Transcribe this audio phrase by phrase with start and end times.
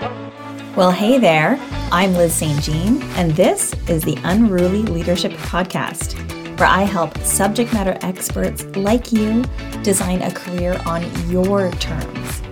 [0.00, 1.58] Well, hey there.
[1.90, 2.62] I'm Liz St.
[2.62, 6.14] Jean, and this is the UnRuley Leadership Podcast,
[6.56, 9.44] where I help subject matter experts like you
[9.82, 12.42] design a career on your terms.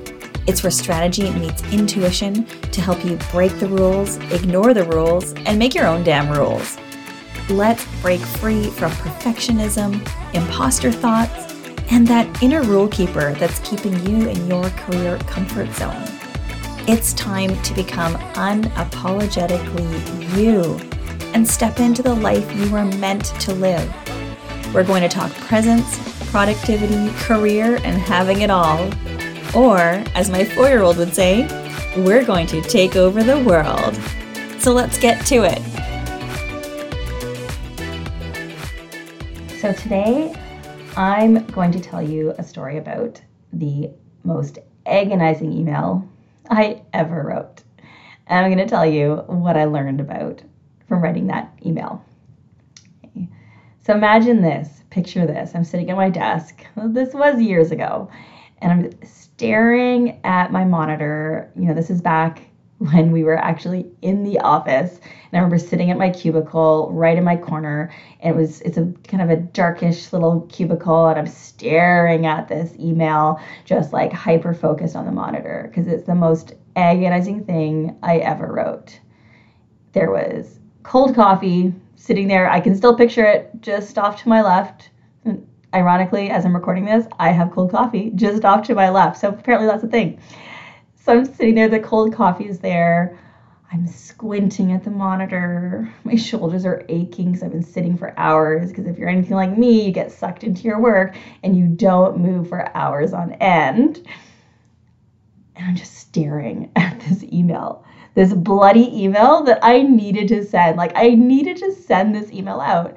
[0.48, 5.56] It's where strategy meets intuition to help you break the rules, ignore the rules, and
[5.56, 6.76] make your own damn rules.
[7.48, 9.94] Let's break free from perfectionism,
[10.34, 11.54] imposter thoughts,
[11.92, 16.25] and that inner rule keeper that's keeping you in your career comfort zone.
[16.88, 20.78] It's time to become unapologetically you
[21.34, 23.92] and step into the life you are meant to live.
[24.72, 25.98] We're going to talk presence,
[26.30, 28.88] productivity, career, and having it all.
[29.52, 29.80] Or,
[30.14, 31.48] as my four year old would say,
[31.96, 33.96] we're going to take over the world.
[34.60, 35.60] So let's get to it.
[39.59, 40.32] So, today
[40.96, 43.20] I'm going to tell you a story about
[43.52, 43.90] the
[44.23, 46.09] most agonizing email
[46.50, 47.62] I ever wrote.
[48.27, 50.43] And I'm going to tell you what I learned about
[50.88, 52.04] from writing that email.
[53.04, 53.29] Okay.
[53.82, 55.54] So imagine this, picture this.
[55.54, 56.65] I'm sitting at my desk.
[56.76, 58.10] This was years ago.
[58.59, 61.52] And I'm staring at my monitor.
[61.56, 62.43] You know, this is back
[62.91, 64.99] when we were actually in the office.
[64.99, 67.93] And I remember sitting at my cubicle right in my corner.
[68.21, 72.49] And it was it's a kind of a darkish little cubicle and I'm staring at
[72.49, 77.97] this email just like hyper focused on the monitor because it's the most agonizing thing
[78.03, 79.00] I ever wrote.
[79.93, 82.50] There was cold coffee sitting there.
[82.50, 84.91] I can still picture it just off to my left.
[85.75, 89.19] Ironically, as I'm recording this, I have cold coffee just off to my left.
[89.19, 90.21] So apparently that's a thing.
[91.06, 93.16] So I'm sitting there, the cold coffee is there.
[93.71, 95.88] I'm squinting at the monitor.
[96.03, 98.71] My shoulders are aching because I've been sitting for hours.
[98.71, 102.19] Because if you're anything like me, you get sucked into your work and you don't
[102.19, 104.04] move for hours on end.
[105.54, 107.84] And I'm just staring at this email,
[108.15, 110.77] this bloody email that I needed to send.
[110.77, 112.97] Like, I needed to send this email out,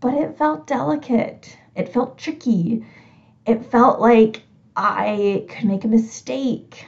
[0.00, 1.56] but it felt delicate.
[1.74, 2.84] It felt tricky.
[3.46, 4.42] It felt like
[4.76, 6.84] I could make a mistake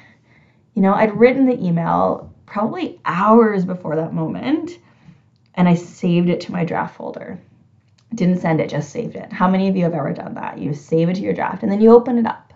[0.77, 4.79] you know, I'd written the email probably hours before that moment
[5.55, 7.41] and I saved it to my draft folder.
[8.15, 9.33] Didn't send it, just saved it.
[9.33, 10.59] How many of you have ever done that?
[10.59, 12.53] You save it to your draft and then you open it up.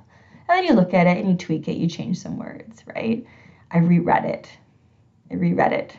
[0.46, 3.24] And then you look at it and you tweak it, you change some words, right?
[3.70, 4.50] I reread it.
[5.30, 5.96] I reread it.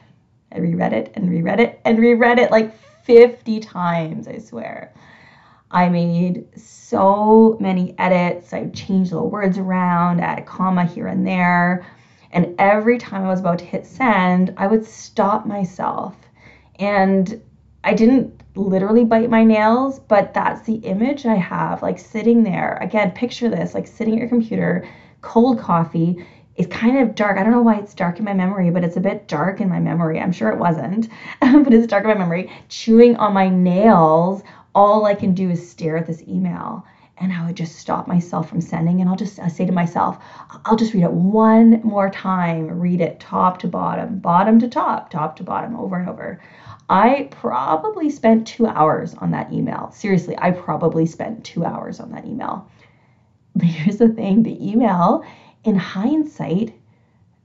[0.51, 4.93] I reread it and reread it and reread it like 50 times, I swear.
[5.71, 8.53] I made so many edits.
[8.53, 11.83] I changed little words around, add a comma here and there.
[12.33, 16.15] And every time I was about to hit send, I would stop myself.
[16.79, 17.41] And
[17.83, 22.77] I didn't literally bite my nails, but that's the image I have like sitting there.
[22.81, 24.87] Again, picture this like sitting at your computer,
[25.21, 26.25] cold coffee.
[26.55, 27.37] It's kind of dark.
[27.37, 29.69] I don't know why it's dark in my memory, but it's a bit dark in
[29.69, 30.19] my memory.
[30.19, 31.07] I'm sure it wasn't,
[31.39, 32.51] but it's dark in my memory.
[32.69, 34.43] Chewing on my nails,
[34.75, 36.85] all I can do is stare at this email
[37.21, 40.17] and I would just stop myself from sending and I'll just I say to myself,
[40.65, 45.11] I'll just read it one more time, read it top to bottom, bottom to top,
[45.11, 46.41] top to bottom, over and over.
[46.89, 49.91] I probably spent two hours on that email.
[49.91, 52.67] Seriously, I probably spent two hours on that email.
[53.55, 55.23] But here's the thing the email,
[55.63, 56.73] in hindsight,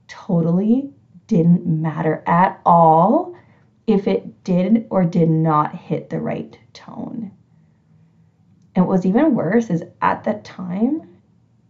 [0.07, 0.89] totally
[1.27, 3.35] didn't matter at all
[3.85, 7.31] if it did or did not hit the right tone.
[8.77, 11.01] And what was even worse is at that time,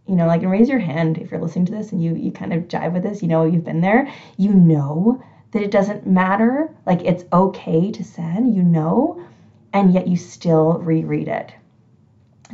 [0.06, 2.30] you know, like and raise your hand if you're listening to this and you you
[2.30, 5.18] kind of jive with this, you know, you've been there, you know
[5.52, 9.18] that it doesn't matter, like it's okay to send, you know,
[9.72, 11.54] and yet you still reread it.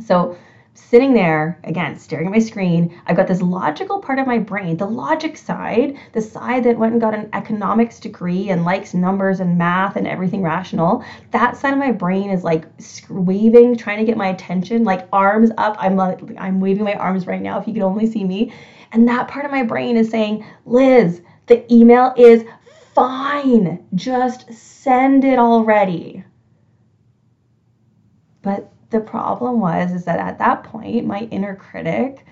[0.05, 0.37] So
[0.75, 3.01] sitting there again staring at my screen.
[3.07, 6.91] I've got this logical part of my brain the logic side the side that went
[6.91, 11.03] and got an economics degree and likes numbers and math and everything rational.
[11.31, 12.65] That side of my brain is like
[13.09, 15.75] waving trying to get my attention like arms up.
[15.79, 18.51] I'm like i'm waving my arms right now if you could only see me.
[18.91, 22.43] And that part of my brain is saying liz the email is
[22.93, 23.85] fine.
[23.93, 26.23] Just send it already.
[28.41, 32.25] But the problem was is that at that point my inner critic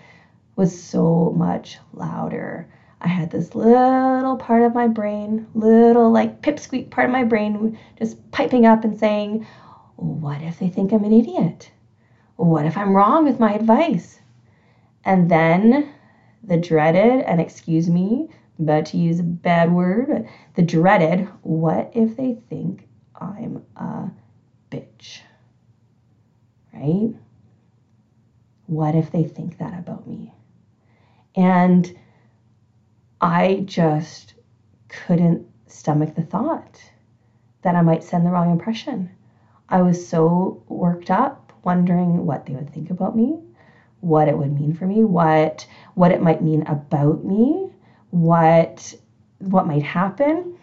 [0.55, 2.67] was so much louder.
[3.01, 7.77] I had this little part of my brain little like pipsqueak part of my brain
[7.97, 9.45] just piping up and saying
[9.95, 11.71] what if they think i'm an idiot?
[12.35, 14.19] What if i'm wrong with my advice?
[15.06, 15.89] And then
[16.44, 18.29] the dreaded and excuse me
[18.59, 24.11] about to use a bad word the dreaded what if they think i'm a
[24.69, 25.21] bitch
[26.73, 27.13] right?
[28.67, 30.33] What if they think that about me?
[31.35, 31.97] And
[33.21, 34.33] I just
[34.89, 36.81] couldn't stomach the thought
[37.61, 39.09] that I might send the wrong impression.
[39.69, 43.39] I was so worked up, wondering what they would think about me,
[44.01, 45.65] what it would mean for me, what
[45.95, 47.71] what it might mean about me,
[48.11, 48.93] what
[49.39, 50.57] what might happen.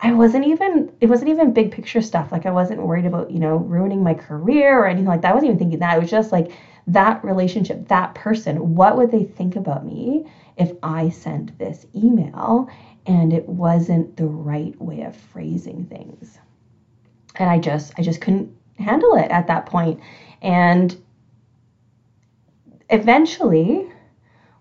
[0.00, 2.30] I wasn't even it wasn't even big picture stuff.
[2.30, 5.30] Like I wasn't worried about, you know, ruining my career or anything like that.
[5.30, 5.96] I wasn't even thinking that.
[5.96, 6.52] It was just like
[6.88, 10.26] that relationship, that person, what would they think about me
[10.56, 12.68] if I sent this email
[13.06, 16.38] and it wasn't the right way of phrasing things?
[17.36, 20.00] And I just I just couldn't handle it at that point.
[20.42, 20.94] And
[22.90, 23.90] eventually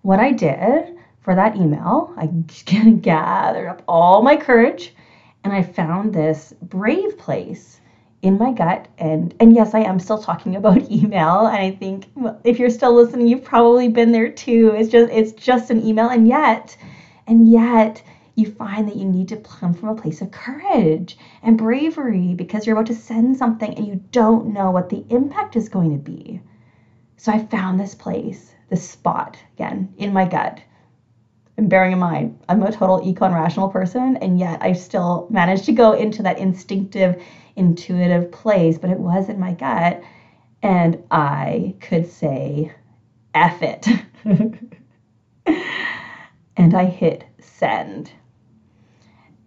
[0.01, 2.27] what I did for that email, I
[3.01, 4.93] gathered up all my courage
[5.45, 7.79] and I found this brave place
[8.23, 12.07] in my gut and and yes i am still talking about email and i think
[12.15, 14.73] well, if you're still listening you've probably been there too.
[14.75, 16.75] It's just it's just an email and yet
[17.27, 18.01] and yet
[18.33, 22.65] you find that you need to come from a place of courage and bravery because
[22.65, 26.03] you're about to send something and you don't know what the impact is going to
[26.03, 26.41] be.
[27.17, 30.59] So i found this place this spot again in my gut
[31.57, 35.65] and bearing in mind, I'm a total econ rational person, and yet I still managed
[35.65, 37.21] to go into that instinctive,
[37.55, 40.03] intuitive place, but it was in my gut.
[40.61, 42.71] And I could say,
[43.33, 43.87] F it.
[46.57, 48.11] and I hit send.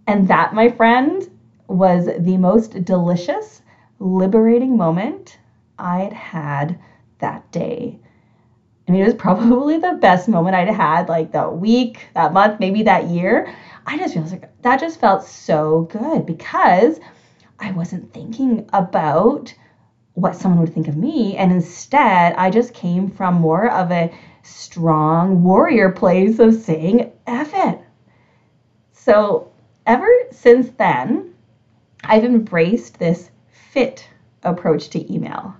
[0.06, 1.28] And that, my friend,
[1.66, 3.60] was the most delicious,
[3.98, 5.38] liberating moment
[5.78, 6.78] I'd had
[7.18, 7.98] that day.
[8.88, 12.58] I mean, it was probably the best moment I'd had like that week, that month,
[12.58, 13.54] maybe that year.
[13.86, 16.98] I just feels like that just felt so good because
[17.58, 19.54] I wasn't thinking about
[20.14, 21.36] what someone would think of me.
[21.36, 24.10] And instead, I just came from more of a
[24.42, 27.80] strong warrior place of saying, F it.
[28.92, 29.52] So
[29.86, 31.34] ever since then,
[32.04, 34.08] I've embraced this fit
[34.44, 35.54] approach to email.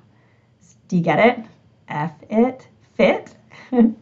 [0.88, 1.44] Do you get it?
[1.88, 2.66] F it
[2.98, 3.34] fit.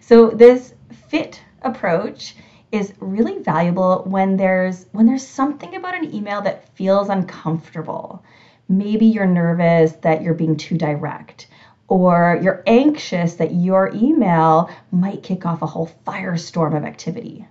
[0.00, 0.74] so this
[1.08, 2.34] fit approach
[2.72, 8.22] is really valuable when there's when there's something about an email that feels uncomfortable.
[8.68, 11.46] Maybe you're nervous that you're being too direct
[11.88, 17.46] or you're anxious that your email might kick off a whole firestorm of activity.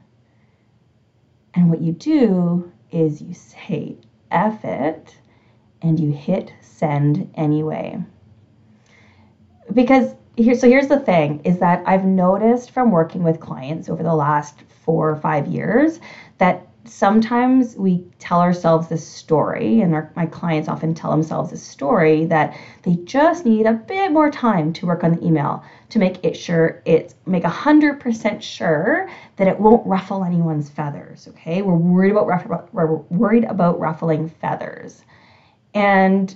[1.54, 3.98] And what you do is you say
[4.32, 5.16] F it
[5.82, 8.04] and you hit send anyway.
[9.72, 14.04] Because here so here's the thing is that I've noticed from working with clients over
[14.04, 16.00] the last 4 or 5 years
[16.38, 21.62] that sometimes we tell ourselves this story and our, my clients often tell themselves this
[21.62, 26.00] story that they just need a bit more time to work on the email to
[26.00, 31.62] make it sure it's make 100% sure that it won't ruffle anyone's feathers okay?
[31.62, 35.04] We're worried about ruffle, we're worried about ruffling feathers.
[35.74, 36.36] And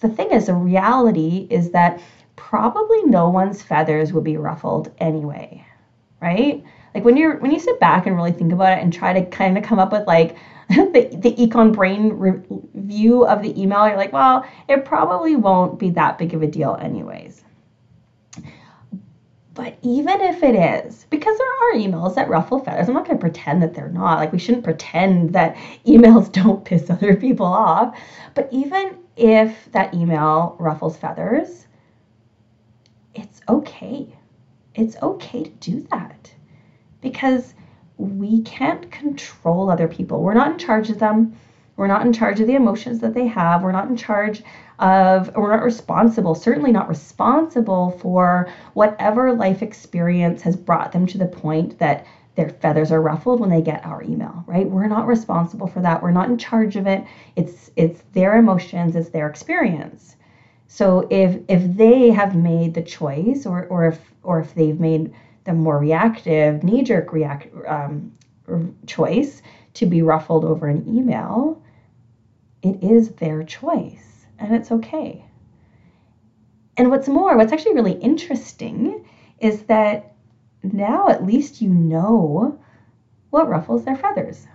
[0.00, 2.00] the thing is the reality is that
[2.38, 5.66] probably no one's feathers would be ruffled anyway,
[6.22, 6.62] right?
[6.94, 9.26] Like when you're when you sit back and really think about it and try to
[9.26, 10.36] kind of come up with like
[10.68, 15.90] the, the econ brain review of the email, you're like, well, it probably won't be
[15.90, 17.42] that big of a deal anyways.
[19.54, 23.16] But even if it is, because there are emails that ruffle feathers, I'm not going
[23.16, 24.20] to pretend that they're not.
[24.20, 27.98] Like, we shouldn't pretend that emails don't piss other people off.
[28.34, 31.66] But even if that email ruffles feathers,
[33.18, 34.06] it's okay.
[34.74, 36.32] It's okay to do that
[37.00, 37.54] because
[37.96, 40.22] we can't control other people.
[40.22, 41.36] We're not in charge of them.
[41.76, 43.62] We're not in charge of the emotions that they have.
[43.62, 44.42] We're not in charge
[44.78, 51.18] of, we're not responsible, certainly not responsible for whatever life experience has brought them to
[51.18, 52.06] the point that
[52.36, 54.68] their feathers are ruffled when they get our email, right?
[54.68, 56.02] We're not responsible for that.
[56.02, 57.04] We're not in charge of it.
[57.34, 60.14] It's it's their emotions, it's their experience.
[60.68, 65.12] So if if they have made the choice, or or if or if they've made
[65.44, 68.12] the more reactive, knee-jerk react um,
[68.86, 69.42] choice
[69.74, 71.62] to be ruffled over an email,
[72.62, 75.24] it is their choice, and it's okay.
[76.76, 79.04] And what's more, what's actually really interesting
[79.38, 80.14] is that
[80.62, 82.58] now at least you know
[83.30, 84.46] what ruffles their feathers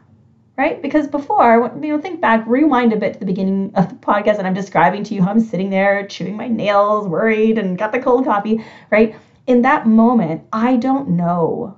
[0.56, 0.82] right?
[0.82, 4.38] Because before, you know, think back, rewind a bit to the beginning of the podcast,
[4.38, 7.92] and I'm describing to you how I'm sitting there chewing my nails, worried, and got
[7.92, 9.16] the cold coffee, right?
[9.48, 11.78] In that moment, I don't know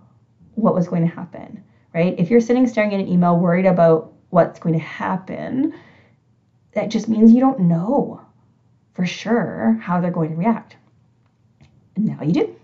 [0.55, 1.63] what was going to happen,
[1.93, 2.15] right?
[2.17, 5.73] If you're sitting staring at an email, worried about what's going to happen,
[6.73, 8.21] that just means you don't know
[8.93, 10.75] for sure how they're going to react.
[11.97, 12.55] Now you do.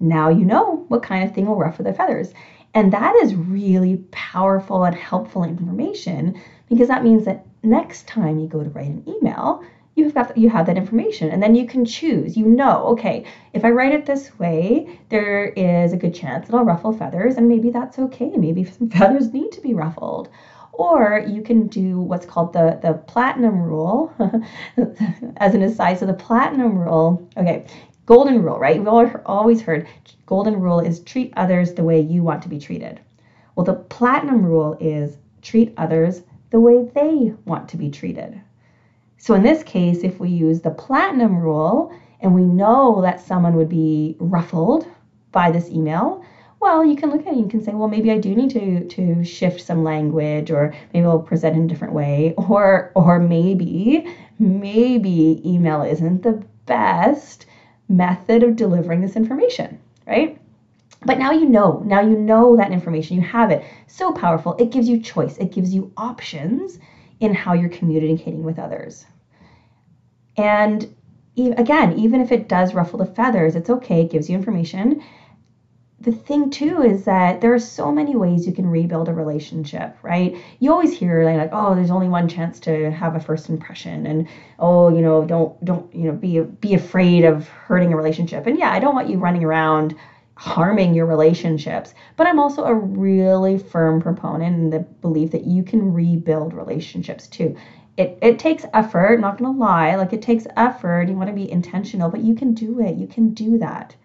[0.00, 2.34] Now you know what kind of thing will ruffle their feathers.
[2.74, 8.48] And that is really powerful and helpful information because that means that next time you
[8.48, 9.64] go to write an email,
[9.94, 12.36] you have you have that information and then you can choose.
[12.36, 16.64] You know, okay, if I write it this way, there is a good chance it'll
[16.64, 18.30] ruffle feathers and maybe that's okay.
[18.36, 20.28] Maybe some feathers need to be ruffled.
[20.72, 24.12] Or you can do what's called the, the platinum rule.
[25.36, 27.64] As an aside, so the platinum rule, okay,
[28.06, 28.78] golden rule, right?
[28.78, 29.86] We've always heard
[30.26, 33.00] golden rule is treat others the way you want to be treated.
[33.54, 38.40] Well, the platinum rule is treat others the way they want to be treated.
[39.18, 43.56] So in this case, if we use the platinum rule and we know that someone
[43.56, 44.86] would be ruffled
[45.32, 46.24] by this email,
[46.60, 48.50] well, you can look at it and you can say, well, maybe I do need
[48.50, 53.18] to to shift some language, or maybe I'll present in a different way, or or
[53.18, 54.06] maybe
[54.38, 57.46] maybe email isn't the best
[57.88, 60.38] method of delivering this information, right?
[61.06, 63.62] But now you know, now you know that information, you have it.
[63.86, 64.54] So powerful.
[64.58, 66.78] It gives you choice, it gives you options
[67.20, 69.04] in how you're communicating with others.
[70.36, 70.94] And
[71.36, 75.02] again, even if it does ruffle the feathers, it's okay, it gives you information.
[76.04, 79.96] The thing too is that there are so many ways you can rebuild a relationship,
[80.02, 80.36] right?
[80.60, 84.28] You always hear like, oh, there's only one chance to have a first impression, and
[84.58, 88.46] oh, you know, don't don't you know be be afraid of hurting a relationship.
[88.46, 89.94] And yeah, I don't want you running around
[90.36, 91.94] harming your relationships.
[92.16, 97.26] But I'm also a really firm proponent in the belief that you can rebuild relationships
[97.28, 97.56] too.
[97.96, 101.08] It, it takes effort, not gonna lie, like it takes effort.
[101.08, 102.96] You wanna be intentional, but you can do it.
[102.96, 103.96] You can do that.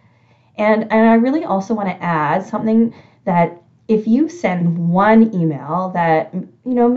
[0.59, 6.33] And, and I really also wanna add something that if you send one email that,
[6.33, 6.95] you know,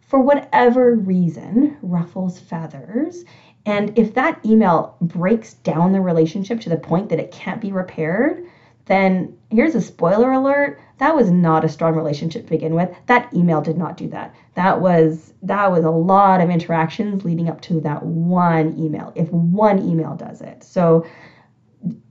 [0.00, 3.24] for whatever reason ruffles feathers,
[3.66, 7.72] and if that email breaks down the relationship to the point that it can't be
[7.72, 8.44] repaired,
[8.86, 12.90] then here's a spoiler alert that was not a strong relationship to begin with.
[13.06, 14.34] That email did not do that.
[14.54, 19.30] That was that was a lot of interactions leading up to that one email if
[19.32, 20.62] one email does it.
[20.62, 21.06] So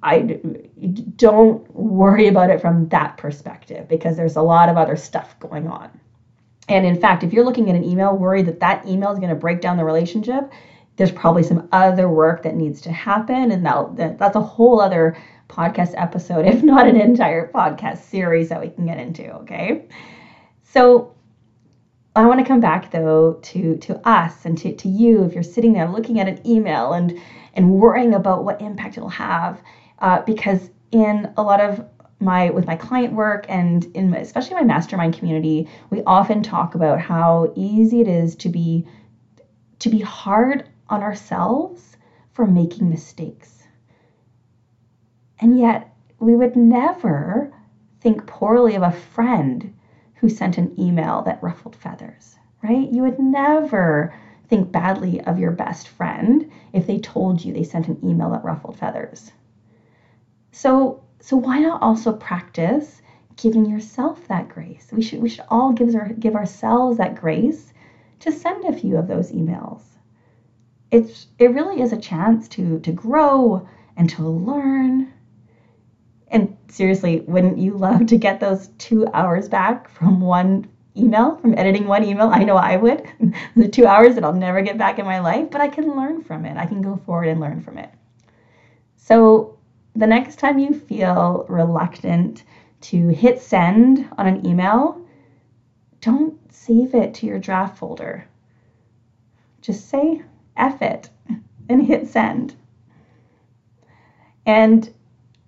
[0.03, 0.21] i
[1.15, 5.67] don't worry about it from that perspective because there's a lot of other stuff going
[5.67, 5.89] on
[6.67, 9.29] and in fact if you're looking at an email worried that that email is going
[9.29, 10.49] to break down the relationship
[10.99, 15.15] there's probably some other work that needs to happen and that, that's a whole other
[15.47, 19.81] podcast episode, if not an entire podcast series that we can get into, okay?
[20.61, 21.07] So
[22.19, 25.41] I want to come back though to to us and to, to you if you're
[25.41, 27.17] sitting there looking at an email and
[27.53, 29.61] and worrying about what impact it'll have,
[29.99, 31.81] uh, because in a lot of
[32.19, 36.75] my with my client work and in my, especially my mastermind community, we often talk
[36.75, 38.85] about how easy it is to be
[39.79, 41.95] to be hard on ourselves
[42.33, 43.63] for making mistakes.
[45.39, 47.49] And yet, we would never
[48.01, 49.71] think poorly of a friend
[50.19, 52.91] who sent an email that ruffled feathers, right?
[52.91, 54.13] You would never
[54.47, 58.43] think badly of your best friend if they told you they sent an email that
[58.43, 59.31] ruffled feathers.
[60.51, 63.01] So, so why not also practice
[63.37, 64.89] giving yourself that grace?
[64.91, 67.73] We should we should all give our, give ourselves that grace
[68.19, 69.81] to send a few of those emails.
[70.91, 75.13] It's it really is a chance to to grow and to learn
[76.31, 81.57] and seriously, wouldn't you love to get those two hours back from one email, from
[81.57, 82.29] editing one email?
[82.29, 83.07] I know I would.
[83.55, 86.23] the two hours that I'll never get back in my life, but I can learn
[86.23, 86.57] from it.
[86.57, 87.89] I can go forward and learn from it.
[88.97, 89.57] So
[89.95, 92.43] the next time you feel reluctant
[92.81, 95.01] to hit send on an email,
[96.01, 98.25] don't save it to your draft folder.
[99.61, 100.21] Just say
[100.55, 101.09] F it
[101.69, 102.55] and hit send.
[104.45, 104.89] And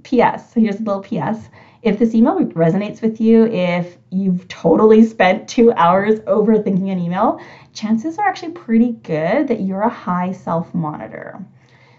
[0.04, 0.54] P.S.
[0.54, 1.50] So here's a little P.S.
[1.82, 7.42] If this email resonates with you, if you've totally spent two hours overthinking an email,
[7.74, 11.44] chances are actually pretty good that you're a high self monitor.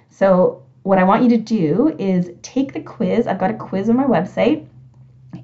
[0.08, 3.26] So, what I want you to do is take the quiz.
[3.26, 4.66] I've got a quiz on my website,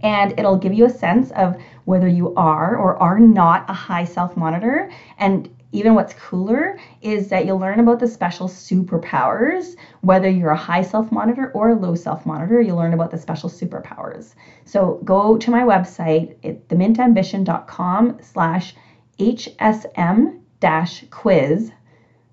[0.02, 4.04] and it'll give you a sense of whether you are or are not a high
[4.04, 4.90] self monitor.
[5.18, 9.76] And even what's cooler is that you'll learn about the special superpowers.
[10.00, 13.18] Whether you're a high self monitor or a low self monitor, you'll learn about the
[13.18, 14.34] special superpowers.
[14.64, 16.36] So go to my website
[16.68, 18.74] themintambition.com slash
[19.18, 21.70] HSM dash quiz.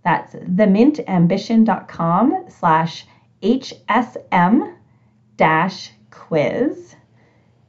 [0.04, 3.06] That's themintambition.com slash
[3.42, 4.76] HSM
[5.36, 6.96] dash quiz.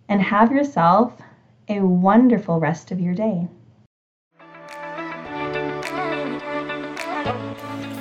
[0.08, 1.20] And have yourself
[1.68, 3.48] a wonderful rest of your day.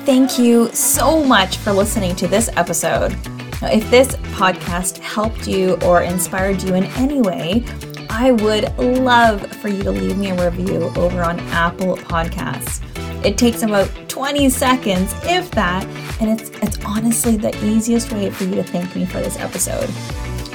[0.06, 3.18] Thank you so much for listening to this episode.
[3.60, 7.66] Now, if this podcast helped you or inspired you in any way,
[8.08, 12.84] I would love for you to leave me a review over on Apple Podcasts.
[13.26, 15.84] It takes about 20 seconds, if that,
[16.22, 19.90] and it's it's honestly the easiest way for you to thank me for this episode.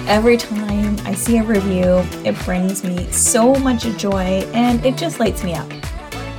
[0.07, 5.19] Every time I see a review, it brings me so much joy and it just
[5.19, 5.69] lights me up.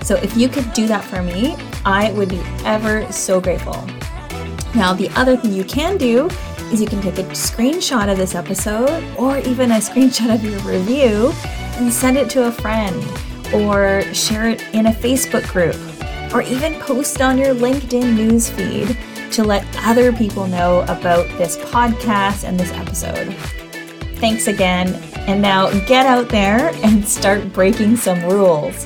[0.04, 3.86] So if you could do that for me, I would be ever so grateful.
[4.74, 6.30] Now, the other thing you can do
[6.72, 10.60] is you can take a screenshot of this episode or even a screenshot of your
[10.60, 11.34] review
[11.76, 13.04] and send it to a friend
[13.54, 15.76] or share it in a Facebook group
[16.34, 18.98] or even post on your LinkedIn newsfeed
[19.32, 23.34] to let other people know about this podcast and this episode.
[24.18, 24.94] Thanks again,
[25.28, 28.86] and now get out there and start breaking some rules.